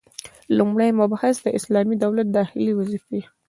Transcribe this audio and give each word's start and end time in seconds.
لومړی 0.57 0.89
مبحث: 1.01 1.35
د 1.41 1.47
اسلامي 1.59 1.95
دولت 2.03 2.27
داخلي 2.39 2.71
وظيفي: 2.75 3.19